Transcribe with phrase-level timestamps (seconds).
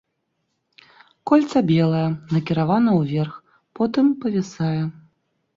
[1.31, 2.01] Кольца белае,
[2.33, 3.35] накіравана ўверх,
[3.81, 4.83] потым павісае.